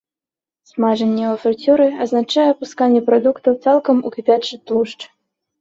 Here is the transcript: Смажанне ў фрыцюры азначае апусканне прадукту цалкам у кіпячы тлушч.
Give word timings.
Смажанне 0.69 1.25
ў 1.33 1.35
фрыцюры 1.43 1.87
азначае 2.05 2.45
апусканне 2.53 3.01
прадукту 3.11 3.55
цалкам 3.67 4.03
у 4.09 4.15
кіпячы 4.17 4.61
тлушч. 4.65 4.99